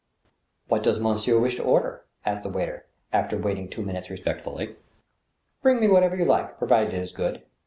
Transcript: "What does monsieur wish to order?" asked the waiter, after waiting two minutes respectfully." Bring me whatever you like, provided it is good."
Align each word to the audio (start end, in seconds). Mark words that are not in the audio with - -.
"What 0.67 0.81
does 0.81 0.99
monsieur 0.99 1.37
wish 1.37 1.57
to 1.57 1.63
order?" 1.63 2.05
asked 2.25 2.41
the 2.41 2.49
waiter, 2.49 2.87
after 3.13 3.37
waiting 3.37 3.69
two 3.69 3.83
minutes 3.83 4.09
respectfully." 4.09 4.75
Bring 5.61 5.79
me 5.79 5.87
whatever 5.87 6.15
you 6.15 6.25
like, 6.25 6.57
provided 6.57 6.95
it 6.95 7.01
is 7.03 7.11
good." 7.11 7.43